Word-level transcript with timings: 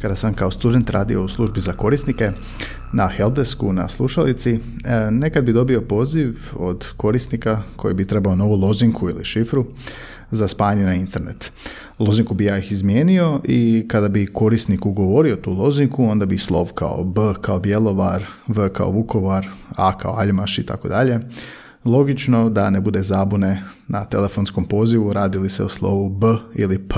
kada 0.00 0.16
sam 0.16 0.34
kao 0.34 0.50
student 0.50 0.90
radio 0.90 1.24
u 1.24 1.28
službi 1.28 1.60
za 1.60 1.72
korisnike 1.72 2.32
na 2.92 3.08
helpdesku 3.08 3.72
na 3.72 3.88
slušalici, 3.88 4.60
e, 4.84 5.10
nekad 5.10 5.44
bi 5.44 5.52
dobio 5.52 5.80
poziv 5.80 6.38
od 6.56 6.86
korisnika 6.96 7.62
koji 7.76 7.94
bi 7.94 8.06
trebao 8.06 8.36
novu 8.36 8.56
lozinku 8.56 9.10
ili 9.10 9.24
šifru 9.24 9.66
za 10.30 10.48
spajanje 10.48 10.84
na 10.84 10.94
internet. 10.94 11.52
Lozinku 11.98 12.34
bi 12.34 12.44
ja 12.44 12.58
ih 12.58 12.72
izmijenio 12.72 13.40
i 13.44 13.84
kada 13.88 14.08
bi 14.08 14.26
korisnik 14.26 14.86
ugovorio 14.86 15.36
tu 15.36 15.52
lozinku, 15.52 16.04
onda 16.04 16.26
bi 16.26 16.38
slov 16.38 16.72
kao 16.72 17.04
B 17.04 17.20
kao 17.40 17.58
Bjelovar, 17.58 18.24
V 18.46 18.68
kao 18.68 18.90
Vukovar, 18.90 19.46
A 19.76 19.98
kao 19.98 20.14
Aljmaš 20.16 20.58
i 20.58 20.66
tako 20.66 20.88
dalje. 20.88 21.20
Logično 21.84 22.50
da 22.50 22.70
ne 22.70 22.80
bude 22.80 23.02
zabune 23.02 23.62
na 23.88 24.04
telefonskom 24.04 24.64
pozivu 24.64 25.12
radili 25.12 25.50
se 25.50 25.64
o 25.64 25.68
slovu 25.68 26.08
B 26.08 26.26
ili 26.54 26.78
P. 26.78 26.94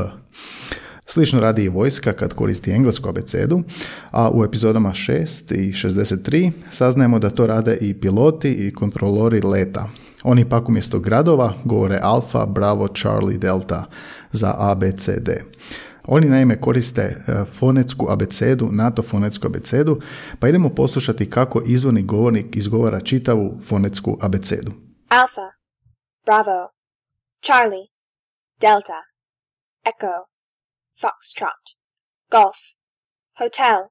Slično 1.13 1.41
radi 1.41 1.65
i 1.65 1.69
vojska 1.69 2.13
kad 2.13 2.35
koristi 2.35 2.71
englesku 2.71 3.09
abecedu, 3.09 3.63
a 4.11 4.31
u 4.35 4.45
epizodama 4.45 4.91
6 4.91 5.55
i 5.55 5.73
63 5.73 6.53
saznajemo 6.71 7.19
da 7.19 7.31
to 7.31 7.47
rade 7.47 7.79
i 7.81 8.01
piloti 8.01 8.53
i 8.53 8.75
kontrolori 8.75 9.41
leta. 9.41 9.89
Oni 10.23 10.49
pak 10.49 10.69
umjesto 10.69 10.99
gradova 10.99 11.53
govore 11.65 11.99
Alfa, 12.03 12.47
Bravo, 12.47 12.89
Charlie, 12.89 13.39
Delta 13.39 13.85
za 14.33 14.55
A, 14.59 14.75
B, 14.75 14.93
C, 14.93 15.21
D. 15.21 15.45
Oni 16.05 16.29
naime 16.29 16.61
koriste 16.61 17.03
e, 17.03 17.45
fonetsku 17.59 18.07
abecedu, 18.11 18.69
NATO 18.73 19.03
fonetsku 19.03 19.47
abecedu, 19.47 20.01
pa 20.39 20.49
idemo 20.49 20.69
poslušati 20.69 21.31
kako 21.31 21.63
izvorni 21.67 22.03
govornik 22.03 22.57
izgovara 22.57 23.01
čitavu 23.01 23.61
fonetsku 23.69 24.19
abecedu. 24.21 24.73
Alpha, 25.09 25.51
Bravo, 26.27 26.69
Charlie, 27.43 27.87
Delta, 28.61 29.01
Echo, 29.85 30.31
Foxtrot, 31.01 31.77
Golf, 32.29 32.77
Hotel, 33.35 33.91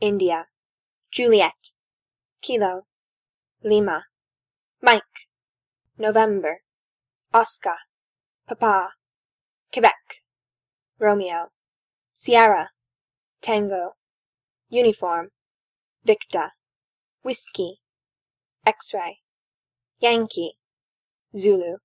India, 0.00 0.46
Juliet, 1.10 1.74
Kilo, 2.42 2.82
Lima, 3.62 4.04
Mike, 4.82 5.02
November, 5.96 6.60
Oscar, 7.32 7.76
Papa, 8.46 8.90
Quebec, 9.72 10.24
Romeo, 10.98 11.48
Sierra, 12.12 12.70
Tango, 13.40 13.92
Uniform, 14.68 15.30
Victor, 16.04 16.50
Whiskey, 17.22 17.80
X-ray, 18.66 19.20
Yankee, 20.00 20.58
Zulu. 21.34 21.78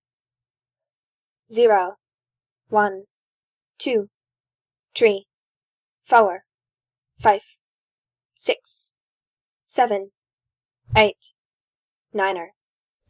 Zero, 1.51 1.95
one, 2.69 3.03
two, 3.77 4.09
three, 4.95 5.27
four, 6.05 6.45
five, 7.19 7.43
six, 8.33 8.95
seven, 9.65 10.11
eight, 10.95 11.33
niner. 12.13 12.53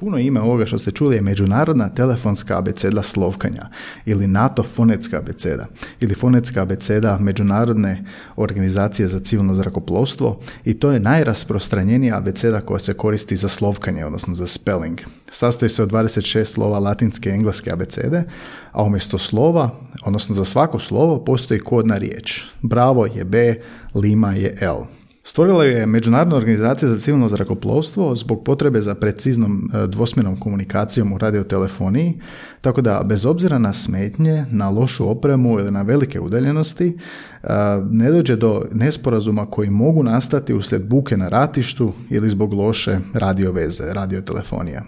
Puno 0.02 0.18
ime 0.18 0.42
ovoga 0.42 0.66
što 0.66 0.80
ste 0.80 0.92
čuli 0.92 1.16
je 1.16 1.22
Međunarodna 1.22 1.90
telefonska 1.90 2.58
abeceda 2.58 3.04
slovkanja 3.04 3.70
ili 4.06 4.28
NATO 4.28 4.64
fonetska 4.64 5.18
abeceda 5.18 5.66
ili 6.00 6.16
fonetska 6.16 6.62
abeceda 6.62 7.18
Međunarodne 7.20 8.06
organizacije 8.36 9.08
za 9.08 9.20
civilno 9.20 9.54
zrakoplovstvo 9.54 10.40
i 10.66 10.74
to 10.74 10.92
je 10.92 11.00
najrasprostranjenija 11.00 12.18
abeceda 12.18 12.62
koja 12.62 12.80
se 12.80 12.94
koristi 12.94 13.36
za 13.36 13.48
slovkanje, 13.48 14.06
odnosno 14.06 14.36
za 14.36 14.48
spelling. 14.48 15.00
Sastoji 15.32 15.70
se 15.70 15.84
od 15.84 15.92
26 15.92 16.46
slova 16.46 16.80
latinske 16.80 17.30
i 17.30 17.34
engleske 17.34 17.72
abecede, 17.72 18.24
a 18.72 18.84
umjesto 18.84 19.18
slova, 19.18 19.70
odnosno 20.06 20.36
za 20.36 20.46
svako 20.46 20.80
slovo, 20.80 21.24
postoji 21.24 21.60
kodna 21.60 21.98
riječ. 21.98 22.44
Bravo 22.62 23.06
je 23.06 23.26
B, 23.26 23.56
Lima 23.94 24.34
je 24.34 24.58
L. 24.62 25.01
Stvorila 25.24 25.66
je 25.66 25.86
Međunarodna 25.86 26.36
organizacija 26.36 26.90
za 26.90 27.00
civilno 27.00 27.30
zrakoplovstvo 27.30 28.16
zbog 28.16 28.44
potrebe 28.44 28.82
za 28.82 28.96
preciznom 28.96 29.70
e, 29.74 29.88
dvosmjernom 29.88 30.40
komunikacijom 30.40 31.14
u 31.14 31.18
radiotelefoniji, 31.18 32.20
tako 32.62 32.82
da 32.82 33.02
bez 33.06 33.26
obzira 33.26 33.58
na 33.58 33.74
smetnje, 33.74 34.46
na 34.52 34.70
lošu 34.70 35.10
opremu 35.10 35.60
ili 35.60 35.72
na 35.72 35.82
velike 35.82 36.20
udaljenosti, 36.20 36.98
e, 37.44 37.48
ne 37.92 38.12
dođe 38.12 38.36
do 38.36 38.66
nesporazuma 38.72 39.46
koji 39.46 39.70
mogu 39.70 40.04
nastati 40.04 40.54
uslijed 40.54 40.86
buke 40.86 41.18
na 41.18 41.30
ratištu 41.30 41.94
ili 42.10 42.30
zbog 42.30 42.54
loše 42.54 43.00
radioveze, 43.14 43.94
radiotelefonija. 43.94 44.84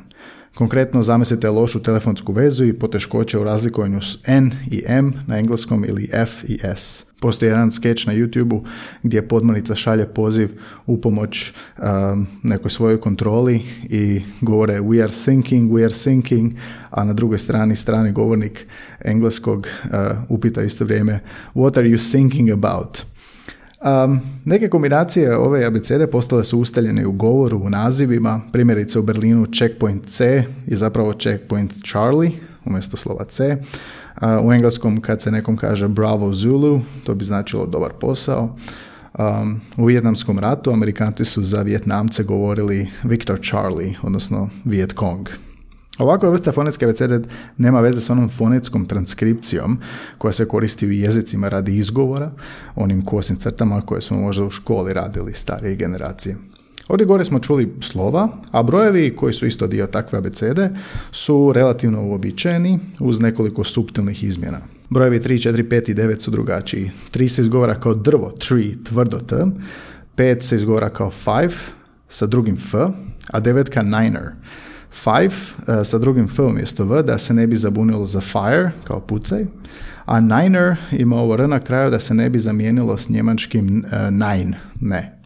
Konkretno 0.55 1.03
zamislite 1.03 1.49
lošu 1.49 1.79
telefonsku 1.79 2.33
vezu 2.33 2.65
i 2.65 2.73
poteškoće 2.73 3.39
u 3.39 3.43
razlikovanju 3.43 4.01
s 4.01 4.17
N 4.27 4.51
i 4.71 4.83
M 4.87 5.13
na 5.27 5.37
engleskom 5.37 5.85
ili 5.87 6.09
F 6.11 6.43
i 6.43 6.59
S. 6.63 7.05
Postoji 7.19 7.49
jedan 7.49 7.71
skeč 7.71 8.05
na 8.05 8.13
YouTube 8.13 8.61
gdje 9.03 9.27
podmornica 9.27 9.75
šalje 9.75 10.05
poziv 10.05 10.49
u 10.85 11.01
pomoć 11.01 11.53
um, 11.77 12.27
nekoj 12.43 12.71
svojoj 12.71 13.01
kontroli 13.01 13.61
i 13.83 14.21
govore 14.41 14.79
we 14.79 15.03
are 15.03 15.13
thinking, 15.25 15.71
we 15.71 15.85
are 15.85 15.93
thinking, 15.93 16.53
a 16.89 17.03
na 17.03 17.13
drugoj 17.13 17.37
strani 17.37 17.75
strani 17.75 18.11
govornik 18.11 18.67
engleskog 19.01 19.67
uh, 19.83 19.89
upita 20.29 20.61
isto 20.61 20.85
vrijeme 20.85 21.19
what 21.55 21.77
are 21.77 21.87
you 21.87 21.97
thinking 22.11 22.49
about? 22.49 23.12
Um, 23.83 24.19
neke 24.45 24.69
kombinacije 24.69 25.38
ove 25.38 25.66
abecede 25.66 26.07
postale 26.07 26.44
su 26.44 26.59
ustaljene 26.59 27.07
u 27.07 27.11
govoru, 27.11 27.57
u 27.57 27.69
nazivima, 27.69 28.41
primjerice 28.51 28.99
u 28.99 29.03
Berlinu 29.03 29.45
checkpoint 29.45 30.09
C 30.09 30.25
je 30.67 30.77
zapravo 30.77 31.13
checkpoint 31.13 31.73
Charlie 31.91 32.31
umjesto 32.66 32.97
slova 32.97 33.25
C. 33.25 33.57
u 34.44 34.53
engleskom 34.53 35.01
kad 35.01 35.21
se 35.21 35.31
nekom 35.31 35.57
kaže 35.57 35.88
Bravo 35.88 36.33
Zulu, 36.33 36.81
to 37.03 37.16
bi 37.16 37.25
značilo 37.25 37.66
dobar 37.66 37.91
posao. 37.99 38.55
Um, 39.19 39.61
u 39.77 39.85
Vjetnamskom 39.85 40.39
ratu 40.39 40.71
Amerikanci 40.71 41.25
su 41.25 41.44
za 41.44 41.61
Vjetnamce 41.61 42.23
govorili 42.23 42.88
Victor 43.03 43.39
Charlie, 43.39 43.95
odnosno 44.01 44.50
Viet 44.65 44.94
Cong. 45.00 45.29
Ovakva 45.99 46.29
vrsta 46.29 46.51
fonetske 46.51 46.85
abecede 46.85 47.21
nema 47.57 47.81
veze 47.81 48.01
s 48.01 48.09
onom 48.09 48.29
fonetskom 48.29 48.85
transkripcijom 48.85 49.77
koja 50.17 50.31
se 50.31 50.47
koristi 50.47 50.87
u 50.87 50.91
jezicima 50.91 51.49
radi 51.49 51.77
izgovora, 51.77 52.31
onim 52.75 53.05
kosnim 53.05 53.39
crtama 53.39 53.81
koje 53.81 54.01
smo 54.01 54.17
možda 54.17 54.45
u 54.45 54.49
školi 54.49 54.93
radili 54.93 55.33
starije 55.33 55.75
generacije. 55.75 56.37
Ovdje 56.87 57.05
gore 57.05 57.25
smo 57.25 57.39
čuli 57.39 57.73
slova, 57.81 58.27
a 58.51 58.63
brojevi 58.63 59.15
koji 59.15 59.33
su 59.33 59.45
isto 59.45 59.67
dio 59.67 59.87
takve 59.87 60.17
abecede 60.17 60.69
su 61.11 61.51
relativno 61.55 62.03
uobičajeni 62.03 62.79
uz 62.99 63.19
nekoliko 63.19 63.63
suptilnih 63.63 64.23
izmjena. 64.23 64.59
Brojevi 64.89 65.19
3, 65.19 65.49
4, 65.49 65.67
5 65.69 65.91
i 65.91 65.95
9 65.95 66.19
su 66.19 66.31
drugačiji. 66.31 66.91
3 67.13 67.27
se 67.27 67.41
izgovara 67.41 67.79
kao 67.79 67.93
drvo, 67.93 68.31
tree, 68.39 68.75
tvrdo 68.83 69.19
t. 69.19 69.35
5 70.17 70.41
se 70.41 70.55
izgovara 70.55 70.89
kao 70.89 71.11
five 71.11 71.55
sa 72.09 72.25
drugim 72.25 72.55
f, 72.55 72.73
a 73.31 73.39
devetka 73.39 73.81
niner. 73.81 74.31
Five 74.93 75.33
uh, 75.67 75.85
sa 75.85 75.97
drugim 75.97 76.25
f 76.25 76.39
umjesto 76.39 76.85
v 76.85 77.03
da 77.03 77.17
se 77.17 77.33
ne 77.33 77.47
bi 77.47 77.55
zabunilo 77.55 78.05
za 78.05 78.21
fire 78.21 78.71
kao 78.83 78.99
pucaj, 78.99 79.45
a 80.05 80.19
niner 80.19 80.75
ima 80.91 81.15
ovo 81.15 81.33
r 81.33 81.49
na 81.49 81.59
kraju 81.59 81.89
da 81.91 81.99
se 81.99 82.13
ne 82.13 82.29
bi 82.29 82.39
zamijenilo 82.39 82.97
s 82.97 83.09
njemačkim 83.09 83.85
uh, 83.85 83.91
nine, 84.11 84.59
ne. 84.81 85.22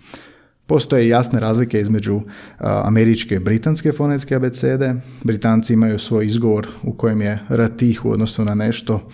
Postoje 0.68 1.08
jasne 1.08 1.40
razlike 1.40 1.82
između 1.82 2.22
američke 2.60 3.36
i 3.36 3.40
britanske 3.40 3.92
fonetske 3.92 4.36
abecede. 4.36 4.96
Britanci 5.24 5.74
imaju 5.74 6.00
svoj 6.00 6.26
izgovor 6.26 6.68
u 6.84 6.94
kojem 6.94 7.22
je 7.22 7.40
r 7.50 7.68
tih 7.78 8.06
u 8.06 8.12
odnosu 8.12 8.46
na 8.46 8.56
nešto, 8.56 9.08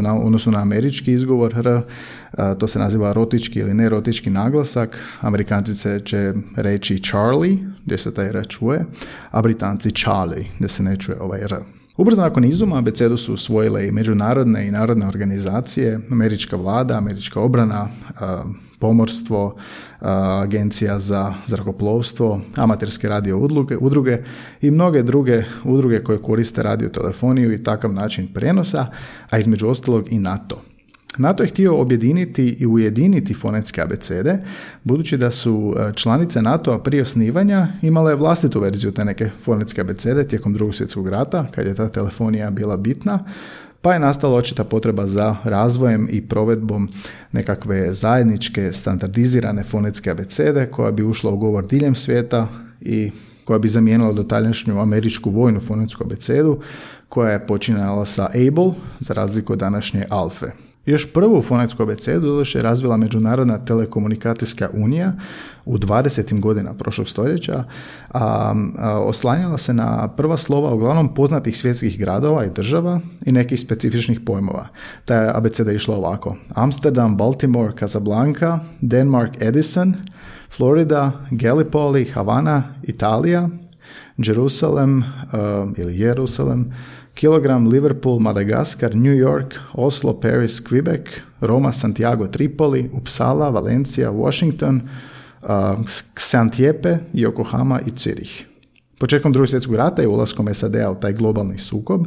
na, 0.00 0.14
u 0.14 0.26
odnosu 0.26 0.50
na 0.50 0.58
američki 0.58 1.12
izgovor 1.12 1.54
r. 1.58 1.80
to 2.58 2.68
se 2.68 2.78
naziva 2.78 3.12
rotički 3.12 3.58
ili 3.58 3.74
nerotički 3.74 4.30
naglasak. 4.30 4.98
Amerikanci 5.20 6.00
će 6.04 6.32
reći 6.56 7.02
Charlie, 7.02 7.58
gdje 7.84 7.98
se 7.98 8.14
taj 8.14 8.26
r 8.28 8.46
čuje, 8.48 8.84
a 9.30 9.42
Britanci 9.42 9.90
Charlie, 9.90 10.46
gdje 10.56 10.68
se 10.68 10.82
ne 10.82 10.96
čuje 10.96 11.20
ovaj 11.20 11.40
r. 11.40 11.54
Ubrzo 11.96 12.22
nakon 12.22 12.44
izuma 12.44 12.78
abecedu 12.78 13.16
su 13.16 13.34
usvojile 13.34 13.88
i 13.88 13.92
međunarodne 13.92 14.66
i 14.66 14.70
narodne 14.70 15.06
organizacije, 15.06 16.00
američka 16.10 16.56
vlada, 16.56 16.98
američka 16.98 17.40
obrana, 17.40 17.88
pomorstvo, 18.78 19.56
agencija 20.00 20.98
za 20.98 21.34
zrakoplovstvo, 21.46 22.40
amaterske 22.56 23.08
radio 23.08 23.38
udruge, 23.38 23.76
udruge 23.76 24.22
i 24.60 24.70
mnoge 24.70 25.02
druge 25.02 25.42
udruge 25.64 26.04
koje 26.04 26.22
koriste 26.22 26.62
radiotelefoniju 26.62 27.52
i 27.52 27.62
takav 27.62 27.92
način 27.92 28.28
prenosa, 28.34 28.86
a 29.30 29.38
između 29.38 29.68
ostalog 29.68 30.12
i 30.12 30.18
NATO. 30.18 30.62
NATO 31.18 31.42
je 31.42 31.48
htio 31.48 31.76
objediniti 31.76 32.56
i 32.58 32.66
ujediniti 32.66 33.34
fonetske 33.34 33.82
abecede, 33.82 34.38
budući 34.84 35.16
da 35.16 35.30
su 35.30 35.74
članice 35.94 36.42
NATO-a 36.42 36.78
prije 36.78 37.02
osnivanja 37.02 37.68
imale 37.82 38.14
vlastitu 38.14 38.60
verziju 38.60 38.92
te 38.92 39.04
neke 39.04 39.30
fonetske 39.44 39.80
abecede 39.80 40.28
tijekom 40.28 40.52
drugog 40.52 40.74
svjetskog 40.74 41.08
rata, 41.08 41.46
kad 41.54 41.66
je 41.66 41.74
ta 41.74 41.88
telefonija 41.88 42.50
bila 42.50 42.76
bitna, 42.76 43.24
pa 43.86 43.92
je 43.92 43.98
nastala 43.98 44.36
očita 44.36 44.64
potreba 44.64 45.06
za 45.06 45.36
razvojem 45.44 46.08
i 46.10 46.28
provedbom 46.28 46.88
nekakve 47.32 47.94
zajedničke 47.94 48.72
standardizirane 48.72 49.64
fonetske 49.64 50.10
abecede 50.10 50.66
koja 50.66 50.90
bi 50.90 51.04
ušla 51.04 51.30
u 51.30 51.36
govor 51.36 51.66
diljem 51.66 51.94
svijeta 51.94 52.48
i 52.80 53.10
koja 53.44 53.58
bi 53.58 53.68
zamijenila 53.68 54.12
dotaljašnju 54.12 54.80
američku 54.80 55.30
vojnu 55.30 55.60
fonetsku 55.60 56.04
abecedu 56.04 56.60
koja 57.08 57.32
je 57.32 57.46
počinjala 57.46 58.06
sa 58.06 58.26
Able 58.26 58.72
za 59.00 59.14
razliku 59.14 59.52
od 59.52 59.58
današnje 59.58 60.04
Alfe. 60.10 60.46
Još 60.86 61.12
prvu 61.12 61.42
fonetsku 61.42 61.82
abecedu 61.82 62.42
je 62.54 62.62
razvila 62.62 62.96
Međunarodna 62.96 63.58
telekomunikacijska 63.58 64.68
unija 64.74 65.12
u 65.64 65.78
20. 65.78 66.40
godina 66.40 66.74
prošlog 66.74 67.08
stoljeća, 67.08 67.64
a, 68.10 68.54
oslanjala 68.82 69.58
se 69.58 69.74
na 69.74 70.08
prva 70.08 70.36
slova 70.36 70.74
uglavnom 70.74 71.14
poznatih 71.14 71.56
svjetskih 71.56 71.98
gradova 71.98 72.44
i 72.44 72.50
država 72.50 73.00
i 73.24 73.32
nekih 73.32 73.60
specifičnih 73.60 74.20
pojmova. 74.20 74.66
Ta 75.04 75.14
je 75.14 75.30
abeceda 75.34 75.72
išla 75.72 75.96
ovako. 75.96 76.36
Amsterdam, 76.54 77.16
Baltimore, 77.16 77.72
Casablanca, 77.78 78.58
Denmark, 78.80 79.42
Edison, 79.42 79.94
Florida, 80.56 81.12
Gallipoli, 81.30 82.04
Havana, 82.04 82.62
Italija, 82.82 83.48
Jerusalem 84.18 84.98
uh, 84.98 85.04
ili 85.76 86.00
Jerusalem, 86.00 86.72
kilogram 87.16 87.66
Liverpool, 87.66 88.20
Madagaskar, 88.20 88.94
New 88.94 89.16
York, 89.16 89.56
Oslo, 89.72 90.12
Paris, 90.20 90.60
Quebec, 90.60 91.08
Roma, 91.40 91.72
Santiago, 91.72 92.26
Tripoli, 92.26 92.90
Uppsala, 92.92 93.48
Valencija, 93.48 94.10
Washington, 94.10 94.82
uh, 95.42 95.48
Santjepe, 96.16 96.98
Yokohama 97.12 97.80
i 97.80 97.90
Zürich. 97.90 98.44
Početkom 98.98 99.32
drugog 99.32 99.48
svjetskog 99.48 99.76
rata 99.76 100.02
i 100.02 100.06
ulaskom 100.06 100.54
SAD-a 100.54 100.90
u 100.90 101.00
taj 101.00 101.12
globalni 101.12 101.58
sukob, 101.58 102.06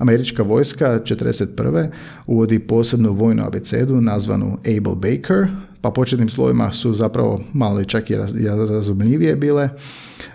američka 0.00 0.42
vojska 0.42 0.86
1941. 0.86 1.90
uvodi 2.26 2.58
posebnu 2.58 3.12
vojnu 3.12 3.44
abecedu 3.46 4.00
nazvanu 4.00 4.58
Able 4.58 4.94
Baker, 4.94 5.46
pa 5.80 5.90
početnim 5.90 6.28
slovima 6.28 6.72
su 6.72 6.92
zapravo 6.92 7.40
malo 7.52 7.84
čak 7.84 8.10
i 8.10 8.16
razumljivije 8.68 9.36
bile 9.36 9.68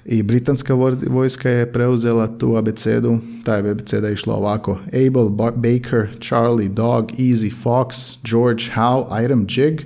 i 0.06 0.23
britanska 0.23 0.73
vojska 1.07 1.50
je 1.50 1.71
preuzela 1.71 2.38
tu 2.38 2.56
abecedu. 2.56 3.17
Ta 3.44 3.56
je 3.56 3.71
abeceda 3.71 4.09
išla 4.09 4.35
ovako. 4.35 4.79
Abel, 4.88 5.29
Baker, 5.56 6.07
Charlie, 6.19 6.69
Dog, 6.69 7.12
Easy, 7.12 7.51
Fox, 7.63 8.17
George, 8.23 8.63
Howe, 8.75 9.25
Item, 9.25 9.47
Jig, 9.50 9.81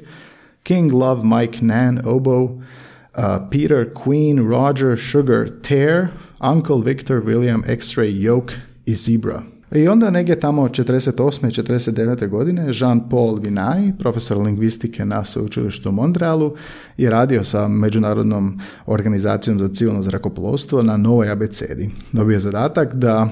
King, 0.63 0.91
Love, 0.93 1.23
Mike, 1.23 1.65
Nan, 1.65 2.01
Oboe, 2.05 2.43
uh, 2.43 3.49
Peter, 3.51 3.93
Queen, 4.03 4.39
Roger, 4.39 4.97
Sugar, 4.97 5.47
Tear, 5.61 6.09
Uncle, 6.41 6.81
Victor, 6.81 7.21
William, 7.21 7.63
X-Ray, 7.63 8.21
Yoke 8.23 8.53
i 8.85 8.95
Zebra. 8.95 9.58
I 9.75 9.87
onda 9.87 10.09
negdje 10.09 10.39
tamo 10.39 10.67
48. 10.67 11.61
49. 11.61 12.29
godine 12.29 12.67
Jean-Paul 12.67 13.39
Vinay, 13.39 13.97
profesor 13.97 14.37
lingvistike 14.37 15.05
na 15.05 15.23
sveučilištu 15.25 15.89
u 15.89 15.91
Montrealu, 15.91 16.55
je 16.97 17.09
radio 17.09 17.43
sa 17.43 17.67
Međunarodnom 17.67 18.59
organizacijom 18.85 19.59
za 19.59 19.69
civilno 19.73 20.03
zrakoplovstvo 20.03 20.83
na 20.83 20.97
novoj 20.97 21.31
abecedi. 21.31 21.89
Dobio 22.11 22.33
je 22.33 22.39
zadatak 22.39 22.93
da 22.93 23.29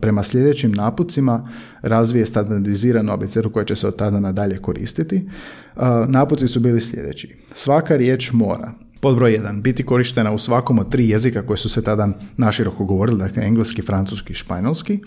prema 0.00 0.22
sljedećim 0.22 0.72
napucima 0.72 1.48
razvije 1.82 2.26
standardiziranu 2.26 3.12
abecedu 3.12 3.50
koja 3.50 3.64
će 3.64 3.76
se 3.76 3.88
od 3.88 3.96
tada 3.96 4.20
nadalje 4.20 4.56
koristiti. 4.56 5.28
Napuci 6.08 6.48
su 6.48 6.60
bili 6.60 6.80
sljedeći. 6.80 7.36
Svaka 7.54 7.96
riječ 7.96 8.32
mora 8.32 8.72
pod 9.00 9.16
broj 9.16 9.38
1. 9.38 9.62
Biti 9.62 9.86
korištena 9.86 10.32
u 10.32 10.38
svakom 10.38 10.78
od 10.78 10.90
tri 10.90 11.08
jezika 11.08 11.46
koje 11.46 11.56
su 11.56 11.68
se 11.68 11.82
tada 11.82 12.08
naširoko 12.36 12.84
govorili, 12.84 13.18
dakle 13.18 13.42
engleski, 13.42 13.82
francuski 13.82 14.32
i 14.32 14.36
španjolski. 14.36 15.00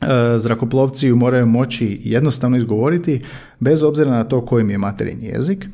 E, 0.00 0.38
zrakoplovci 0.38 1.06
ju 1.06 1.16
moraju 1.16 1.46
moći 1.46 1.98
jednostavno 2.04 2.56
izgovoriti 2.56 3.22
bez 3.58 3.82
obzira 3.82 4.10
na 4.10 4.24
to 4.24 4.46
kojim 4.46 4.70
je 4.70 4.78
materijni 4.78 5.26
jezik. 5.26 5.66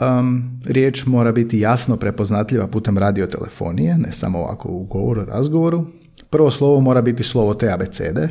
Um, 0.00 0.60
riječ 0.64 1.06
mora 1.06 1.32
biti 1.32 1.58
jasno 1.58 1.96
prepoznatljiva 1.96 2.66
putem 2.66 2.98
radiotelefonije, 2.98 3.98
ne 3.98 4.12
samo 4.12 4.38
ovako 4.38 4.68
u 4.68 4.84
govoru, 4.84 5.24
razgovoru. 5.24 5.86
Prvo 6.30 6.50
slovo 6.50 6.80
mora 6.80 7.02
biti 7.02 7.22
slovo 7.22 7.54
te 7.54 7.72
abecede, 7.72 8.28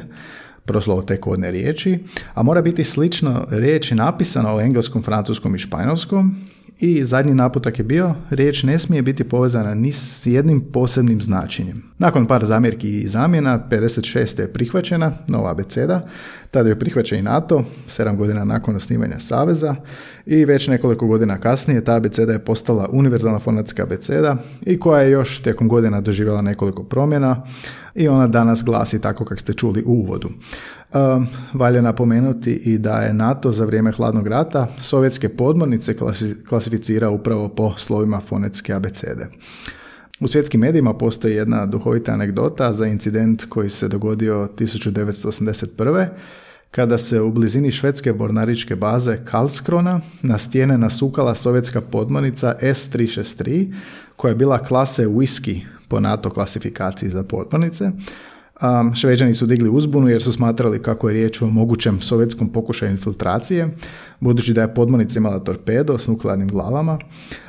prvo 0.66 0.81
slovo 0.81 1.01
te 1.01 1.22
kodne 1.22 1.51
riječi, 1.51 2.00
a 2.33 2.44
mora 2.44 2.62
biti 2.62 2.83
slično 2.83 3.45
riječi 3.50 3.95
napisano 3.95 4.56
u 4.56 4.60
engleskom, 4.60 5.04
francuskom 5.04 5.56
i 5.56 5.60
španjolskom, 5.60 6.36
i 6.80 7.06
zadnji 7.06 7.33
naputak 7.33 7.80
je 7.80 7.83
bio, 7.83 8.16
riječ 8.30 8.63
ne 8.63 8.80
smije 8.80 9.01
biti 9.01 9.24
povezana 9.24 9.74
ni 9.74 9.92
s 9.92 10.25
jednim 10.25 10.62
posebnim 10.62 11.22
značenjem. 11.22 11.83
Nakon 11.98 12.25
par 12.25 12.45
zamjerki 12.45 13.01
i 13.01 13.07
zamjena, 13.07 13.68
56. 13.72 14.39
je 14.39 14.54
prihvaćena 14.54 15.12
nova 15.27 15.51
abeceda, 15.51 16.01
tada 16.51 16.69
je 16.69 16.80
prihvaća 16.80 17.16
i 17.16 17.22
NATO, 17.22 17.63
7 17.88 18.18
godina 18.18 18.44
nakon 18.44 18.75
osnivanja 18.75 19.19
Saveza 19.19 19.75
i 20.25 20.45
već 20.45 20.68
nekoliko 20.68 21.07
godina 21.07 21.38
kasnije 21.38 21.83
ta 21.83 21.95
abeceda 21.95 22.33
je 22.33 22.39
postala 22.39 22.89
univerzalna 22.92 23.39
fonetska 23.39 23.83
abeceda 23.83 24.38
i 24.62 24.80
koja 24.80 25.01
je 25.01 25.12
još 25.12 25.42
tijekom 25.42 25.68
godina 25.68 26.01
doživjela 26.01 26.42
nekoliko 26.42 26.83
promjena 26.83 27.44
i 27.95 28.07
ona 28.07 28.27
danas 28.27 28.63
glasi 28.63 29.01
tako 29.01 29.25
kako 29.25 29.42
ste 29.42 29.54
čuli 29.54 29.83
u 29.86 29.92
uvodu. 29.92 30.30
Um, 30.95 31.27
valja 31.53 31.81
napomenuti 31.81 32.51
i 32.51 32.77
da 32.77 32.97
je 32.97 33.13
NATO 33.13 33.51
za 33.51 33.65
vrijeme 33.65 33.92
hladnog 33.92 34.27
rata 34.27 34.68
sovjetske 34.81 35.30
podmornice 35.30 35.95
klasificira 36.50 37.09
upravo 37.09 37.50
po 37.50 37.74
slovima 37.77 38.21
fonetske 38.27 38.74
abecede. 38.74 39.27
U 40.19 40.27
svjetskim 40.27 40.62
medijima 40.62 40.94
postoji 40.94 41.36
jedna 41.36 41.65
duhovita 41.65 42.12
anegdota 42.12 42.74
za 42.74 42.88
incident 42.88 43.45
koji 43.50 43.69
se 43.69 43.88
dogodio 43.88 44.50
1981 44.57 46.07
kada 46.71 46.98
se 46.98 47.21
u 47.21 47.31
blizini 47.31 47.71
švedske 47.71 48.13
bornaričke 48.13 48.75
baze 48.75 49.18
Karlskrona 49.25 50.01
na 50.21 50.38
stijene 50.38 50.77
nasukala 50.77 51.36
sovjetska 51.36 51.81
podmornica 51.81 52.56
S-363 52.62 53.74
koja 54.15 54.30
je 54.30 54.36
bila 54.36 54.57
klase 54.57 55.07
whisky 55.07 55.59
po 55.88 56.00
NATO 56.00 56.30
klasifikaciji 56.30 57.09
za 57.09 57.24
podmornice, 57.24 57.91
Um, 58.61 58.95
šveđani 58.95 59.33
su 59.33 59.45
digli 59.45 59.69
uzbunu 59.69 60.09
jer 60.09 60.23
su 60.23 60.31
smatrali 60.31 60.81
kako 60.81 61.09
je 61.09 61.13
riječ 61.13 61.41
o 61.41 61.47
mogućem 61.47 62.01
sovjetskom 62.01 62.49
pokušaju 62.49 62.91
infiltracije, 62.91 63.69
budući 64.19 64.53
da 64.53 64.61
je 64.61 64.73
podmornica 64.73 65.19
imala 65.19 65.39
torpedo 65.39 65.97
s 65.97 66.07
nuklearnim 66.07 66.47
glavama, 66.47 66.99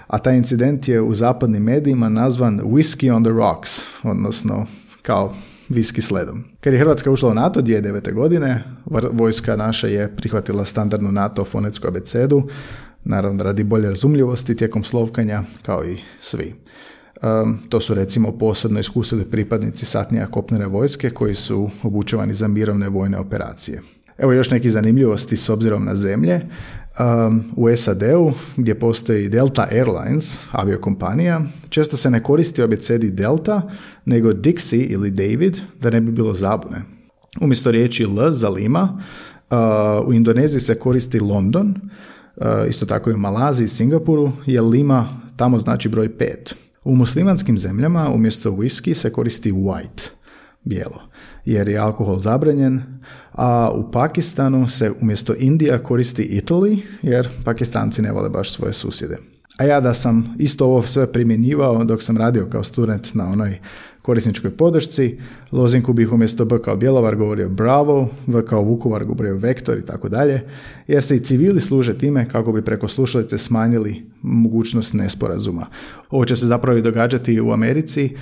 a 0.07 0.19
taj 0.19 0.37
incident 0.37 0.89
je 0.89 1.01
u 1.01 1.15
zapadnim 1.15 1.63
medijima 1.63 2.09
nazvan 2.09 2.61
Whiskey 2.61 3.13
on 3.13 3.25
the 3.25 3.33
Rocks, 3.33 3.81
odnosno 4.03 4.67
kao 5.03 5.35
viski 5.69 6.03
sledom. 6.03 6.45
Kad 6.61 6.73
je 6.73 6.79
Hrvatska 6.79 7.11
ušla 7.11 7.31
u 7.31 7.35
NATO 7.35 7.61
2009. 7.61 8.15
godine, 8.15 8.65
vojska 9.13 9.57
naša 9.57 9.87
je 9.87 10.17
prihvatila 10.17 10.65
standardnu 10.65 11.13
NATO 11.13 11.45
fonetsku 11.45 11.89
abecedu, 11.89 12.49
naravno 13.05 13.45
radi 13.45 13.65
bolje 13.65 13.89
razumljivosti 13.89 14.57
tijekom 14.57 14.85
slovkanja, 14.85 15.43
kao 15.63 15.85
i 15.85 15.97
svi. 16.21 16.55
Um, 17.23 17.59
to 17.69 17.81
su 17.81 17.95
recimo 17.95 18.33
posebno 18.39 18.81
iskusili 18.81 19.25
pripadnici 19.25 19.85
satnija 19.85 20.27
kopnene 20.27 20.67
vojske 20.67 21.11
koji 21.11 21.35
su 21.35 21.71
obučevani 21.83 22.35
za 22.35 22.49
mirovne 22.49 22.89
vojne 22.89 23.19
operacije. 23.19 23.83
Evo 24.19 24.33
još 24.33 24.51
neki 24.51 24.71
zanimljivosti 24.71 25.37
s 25.37 25.49
obzirom 25.49 25.85
na 25.85 25.95
zemlje. 25.95 26.41
Um, 26.99 27.45
u 27.57 27.77
SAD-u 27.77 28.33
gdje 28.57 28.79
postoji 28.79 29.29
Delta 29.29 29.69
Airlines, 29.71 30.39
aviokompanija, 30.53 31.41
često 31.69 31.97
se 31.97 32.11
ne 32.11 32.23
koristi 32.23 32.63
abecedi 32.63 33.11
Delta, 33.11 33.63
nego 34.05 34.33
Dixie 34.33 34.87
ili 34.89 35.11
David, 35.11 35.59
da 35.81 35.91
ne 35.91 36.01
bi 36.01 36.13
bilo 36.13 36.35
zabune. 36.35 36.83
Umjesto 37.41 37.71
riječi 37.71 38.03
L 38.03 38.33
za 38.33 38.49
Lima, 38.49 39.03
u 40.07 40.13
Indoneziji 40.13 40.61
se 40.61 40.79
koristi 40.79 41.21
London, 41.21 41.75
isto 42.69 42.87
tako 42.87 43.11
i 43.11 43.15
u 43.15 43.19
Malaziji 43.19 43.65
i 43.65 43.69
Singapuru, 43.69 44.33
jer 44.47 44.63
Lima 44.63 45.09
tamo 45.37 45.59
znači 45.59 45.89
broj 45.89 46.09
5. 46.09 46.55
U 46.87 46.95
muslimanskim 46.95 47.59
zemljama 47.59 48.11
umjesto 48.11 48.51
whisky 48.51 48.95
se 48.95 49.13
koristi 49.13 49.53
white, 49.53 50.09
bijelo, 50.65 51.03
jer 51.45 51.69
je 51.69 51.79
alkohol 51.79 52.19
zabranjen, 52.19 52.83
a 53.33 53.71
u 53.75 53.91
Pakistanu 53.91 54.69
se 54.69 54.93
umjesto 55.01 55.35
Indija 55.39 55.83
koristi 55.83 56.43
Italy, 56.43 56.79
jer 57.03 57.29
Pakistanci 57.45 58.03
ne 58.03 58.13
vole 58.13 58.31
baš 58.31 58.53
svoje 58.53 58.73
susjede. 58.73 59.17
A 59.59 59.65
ja 59.65 59.81
da 59.81 59.95
sam 59.95 60.35
isto 60.39 60.65
ovo 60.65 60.83
sve 60.83 61.13
primjenjivao 61.13 61.85
dok 61.85 62.03
sam 62.03 62.17
radio 62.17 62.47
kao 62.53 62.65
student 62.65 63.15
na 63.15 63.31
onoj 63.31 63.59
korisničkoj 64.03 64.51
podršci, 64.51 65.19
lozinku 65.57 65.93
bih 65.93 66.13
umjesto 66.13 66.45
B 66.45 66.63
kao 66.63 66.77
Bjelovar 66.77 67.17
govorio 67.17 67.49
Bravo, 67.49 68.09
V 68.27 68.47
kao 68.47 68.63
Vukovar 68.63 69.05
govorio 69.05 69.37
Vektor 69.37 69.79
i 69.79 69.87
tako 69.87 70.09
dalje, 70.09 70.41
jer 70.87 71.03
se 71.03 71.17
i 71.17 71.21
civili 71.21 71.61
služe 71.61 71.99
time 71.99 72.29
kako 72.29 72.53
bi 72.53 72.63
preko 72.63 72.89
slušalice 72.89 73.39
smanjili 73.39 74.03
mogućnost 74.23 74.95
nesporazuma. 74.95 75.67
Ovo 76.11 76.25
će 76.25 76.37
se 76.37 76.47
zapravo 76.47 76.79
i 76.79 76.83
događati 76.83 77.41
u 77.41 77.53
Americi 77.53 78.17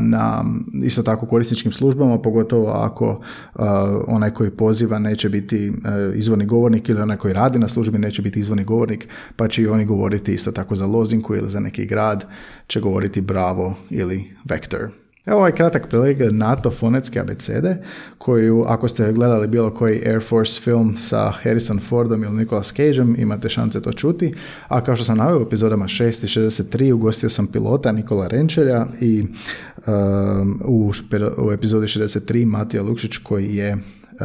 na 0.00 0.44
isto 0.82 1.02
tako 1.02 1.26
korisničkim 1.26 1.72
službama, 1.72 2.18
pogotovo 2.18 2.68
ako 2.68 3.20
onaj 4.06 4.30
koji 4.30 4.50
poziva 4.50 4.98
neće 4.98 5.28
biti 5.28 5.66
e, 5.66 5.72
izvorni 6.14 6.46
govornik 6.46 6.88
ili 6.88 7.00
onaj 7.00 7.16
koji 7.16 7.34
radi 7.34 7.58
na 7.58 7.68
službi 7.68 7.98
neće 7.98 8.22
biti 8.22 8.40
izvorni 8.40 8.64
govornik, 8.64 9.08
pa 9.36 9.48
će 9.48 9.62
i 9.62 9.66
oni 9.66 9.84
govoriti 9.84 10.34
isto 10.34 10.52
tako 10.52 10.76
za 10.76 10.86
lozinku 10.86 11.34
ili 11.34 11.50
za 11.50 11.60
neki 11.60 11.86
grad, 11.86 12.24
će 12.66 12.80
govoriti 12.80 13.20
bravo 13.20 13.74
ili 13.90 14.24
vektor. 14.44 15.01
Evo 15.26 15.38
ovaj 15.38 15.52
kratak 15.52 15.88
pregled 15.88 16.34
NATO 16.34 16.70
fonetske 16.70 17.20
abecede, 17.20 17.76
koju 18.18 18.64
ako 18.68 18.88
ste 18.88 19.12
gledali 19.12 19.46
bilo 19.46 19.74
koji 19.74 20.02
Air 20.06 20.22
Force 20.22 20.60
film 20.60 20.96
sa 20.96 21.30
Harrison 21.30 21.80
Fordom 21.88 22.22
ili 22.22 22.36
Nicolas 22.36 22.72
Cageom, 22.72 23.16
imate 23.18 23.48
šanse 23.48 23.82
to 23.82 23.92
čuti. 23.92 24.34
A 24.68 24.80
kao 24.80 24.96
što 24.96 25.04
sam 25.04 25.18
naveo 25.18 25.38
u 25.38 25.42
epizodama 25.42 25.84
6 25.84 26.04
i 26.04 26.40
63, 26.40 26.92
ugostio 26.92 27.28
sam 27.28 27.46
pilota 27.46 27.92
Nikola 27.92 28.26
Renčelja 28.26 28.86
i 29.00 29.26
um, 29.86 30.60
u, 30.64 30.92
u 31.38 31.52
epizodi 31.52 31.86
63 31.86 32.44
Matija 32.44 32.82
Lukšić 32.82 33.16
koji 33.16 33.56
je 33.56 33.74
uh, 33.74 33.80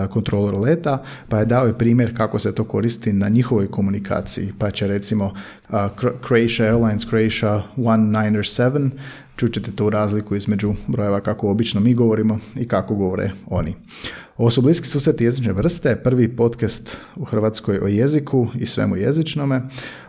kontrolor 0.07 0.59
leta, 0.59 1.03
pa 1.29 1.39
je 1.39 1.45
dao 1.45 1.69
i 1.69 1.77
primjer 1.77 2.17
kako 2.17 2.39
se 2.39 2.55
to 2.55 2.63
koristi 2.63 3.13
na 3.13 3.29
njihovoj 3.29 3.71
komunikaciji. 3.71 4.53
Pa 4.59 4.71
će 4.71 4.87
recimo 4.87 5.25
uh, 5.25 5.33
Croatia 6.27 6.65
Airlines, 6.65 7.05
Croatia 7.05 7.63
197 7.77 8.89
čućete 9.37 9.71
tu 9.71 9.89
razliku 9.89 10.35
između 10.35 10.73
brojeva 10.87 11.21
kako 11.21 11.49
obično 11.49 11.81
mi 11.81 11.93
govorimo 11.93 12.39
i 12.55 12.67
kako 12.67 12.95
govore 12.95 13.31
oni. 13.47 13.75
Ovo 14.37 14.49
su 14.49 14.61
bliski 14.61 14.87
susreti 14.87 15.23
jezične 15.23 15.53
vrste, 15.53 15.95
prvi 16.03 16.27
podcast 16.35 16.97
u 17.15 17.25
Hrvatskoj 17.25 17.79
o 17.79 17.87
jeziku 17.87 18.47
i 18.59 18.65
svemu 18.65 18.95
jezičnome, 18.95 19.61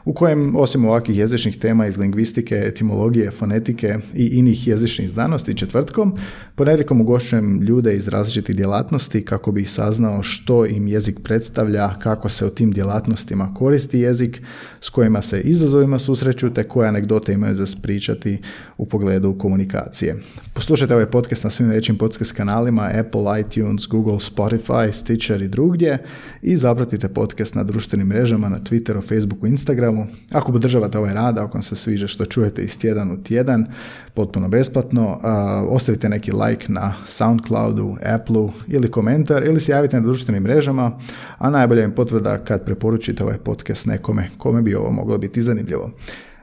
u 0.05 0.13
kojem 0.13 0.57
osim 0.57 0.85
ovakvih 0.85 1.19
jezičnih 1.19 1.59
tema 1.59 1.87
iz 1.87 1.97
lingvistike, 1.97 2.55
etimologije, 2.55 3.31
fonetike 3.31 3.99
i 4.15 4.27
inih 4.27 4.67
jezičnih 4.67 5.11
znanosti 5.11 5.55
četvrtkom, 5.55 6.15
ponedjeljkom 6.55 7.01
ugošćujem 7.01 7.61
ljude 7.63 7.97
iz 7.97 8.09
različitih 8.09 8.57
djelatnosti 8.57 9.25
kako 9.25 9.53
bi 9.53 9.65
saznao 9.65 10.23
što 10.23 10.67
im 10.67 10.89
jezik 10.89 11.19
predstavlja, 11.25 11.99
kako 11.99 12.29
se 12.29 12.47
o 12.47 12.51
tim 12.51 12.73
djelatnostima 12.73 13.55
koristi 13.55 13.99
jezik, 13.99 14.43
s 14.81 14.89
kojima 14.89 15.23
se 15.23 15.41
izazovima 15.41 15.99
susreću, 15.99 16.55
te 16.55 16.69
koje 16.69 16.89
anegdote 16.89 17.33
imaju 17.33 17.55
za 17.55 17.67
spričati 17.67 18.39
u 18.79 18.87
pogledu 18.87 19.39
komunikacije. 19.39 20.17
Poslušajte 20.55 20.95
ovaj 20.95 21.11
podcast 21.11 21.45
na 21.45 21.51
svim 21.51 21.69
većim 21.69 21.99
podcast 21.99 22.33
kanalima 22.33 22.91
Apple, 22.95 23.41
iTunes, 23.41 23.87
Google, 23.87 24.18
Spotify, 24.19 24.93
Stitcher 24.93 25.43
i 25.43 25.49
drugdje 25.49 25.99
i 26.43 26.57
zapratite 26.57 27.09
podcast 27.09 27.55
na 27.55 27.65
društvenim 27.65 28.07
mrežama, 28.07 28.49
na 28.49 28.61
Twitteru, 28.61 29.09
Facebooku, 29.09 29.47
Instagramu. 29.47 30.07
Ako 30.33 30.53
podržavate 30.53 30.99
ovaj 30.99 31.15
rad, 31.15 31.39
ako 31.39 31.59
vam 31.59 31.63
se 31.63 31.77
sviđa 31.77 32.07
što 32.07 32.25
čujete 32.25 32.63
iz 32.63 32.79
tjedan 32.79 33.13
u 33.13 33.23
tjedan, 33.23 33.67
potpuno 34.15 34.49
besplatno, 34.49 35.21
ostavite 35.69 36.09
neki 36.09 36.33
like 36.33 36.73
na 36.73 36.95
Soundcloudu, 37.07 37.97
Appleu 38.03 38.51
ili 38.67 38.91
komentar 38.91 39.45
ili 39.45 39.61
se 39.61 39.73
javite 39.73 39.97
na 39.97 40.03
društvenim 40.03 40.43
mrežama, 40.43 40.99
a 41.39 41.51
najbolja 41.51 41.85
im 41.85 41.93
potvrda 41.93 42.39
kad 42.39 42.65
preporučite 42.65 43.25
ovaj 43.25 43.39
podcast 43.39 43.87
nekome 43.87 44.31
kome 44.39 44.63
bi 44.63 44.75
ovo 44.75 44.91
moglo 44.91 45.19
biti 45.19 45.43
zanimljivo. 45.43 45.91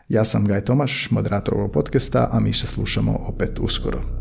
Ja 0.09 0.23
sam 0.23 0.45
Gaj 0.45 0.61
Tomaš, 0.61 1.11
moderator 1.11 1.53
ovog 1.53 1.71
podcasta, 1.71 2.29
a 2.31 2.39
mi 2.39 2.53
se 2.53 2.67
slušamo 2.67 3.11
opet 3.27 3.59
uskoro. 3.59 4.14